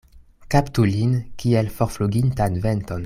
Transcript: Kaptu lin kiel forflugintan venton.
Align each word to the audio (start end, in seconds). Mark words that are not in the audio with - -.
Kaptu 0.53 0.85
lin 0.93 1.13
kiel 1.43 1.71
forflugintan 1.77 2.59
venton. 2.67 2.99